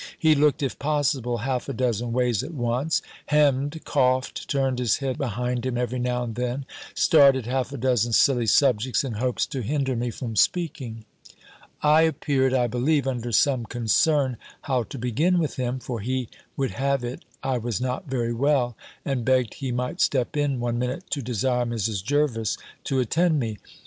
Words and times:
He 0.17 0.33
looked, 0.33 0.63
if 0.63 0.79
possible, 0.79 1.37
half 1.45 1.69
a 1.69 1.73
dozen 1.73 2.11
ways 2.11 2.41
at 2.41 2.55
once, 2.55 3.03
hemm'd, 3.27 3.85
coughed, 3.85 4.49
turned 4.49 4.79
his 4.79 4.97
head 4.97 5.15
behind 5.19 5.63
him 5.63 5.77
every 5.77 5.99
now 5.99 6.23
and 6.23 6.33
then, 6.33 6.65
started 6.95 7.45
half 7.45 7.71
a 7.71 7.77
dozen 7.77 8.11
silly 8.11 8.47
subjects, 8.47 9.03
in 9.03 9.11
hopes 9.13 9.45
to 9.45 9.61
hinder 9.61 9.95
me 9.95 10.09
from 10.09 10.35
speaking. 10.35 11.05
I 11.83 12.01
appeared, 12.01 12.51
I 12.51 12.65
believe, 12.65 13.05
under 13.05 13.31
some 13.31 13.63
concern 13.63 14.37
how 14.63 14.81
to 14.85 14.97
begin 14.97 15.37
with 15.37 15.57
him; 15.57 15.77
for 15.77 15.99
he 15.99 16.29
would 16.57 16.71
have 16.71 17.03
it 17.03 17.23
I 17.43 17.59
was 17.59 17.79
not 17.79 18.07
very 18.09 18.33
well, 18.33 18.75
and 19.05 19.23
begged 19.23 19.53
he 19.53 19.71
might 19.71 20.01
step 20.01 20.35
in 20.35 20.59
one 20.59 20.79
minute 20.79 21.11
to 21.11 21.21
desire 21.21 21.65
Mrs. 21.65 22.03
Jervis 22.03 22.57
to 22.85 22.97
attend 22.99 23.39
me. 23.39 23.59